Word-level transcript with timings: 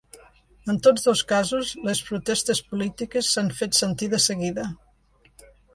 En 0.71 0.79
tots 0.87 1.05
dos 1.09 1.21
casos 1.33 1.75
les 1.89 2.01
protestes 2.09 2.63
polítiques 2.73 3.33
s’han 3.35 3.55
fet 3.61 3.81
sentir 3.85 4.13
de 4.17 4.25
seguida. 4.29 4.71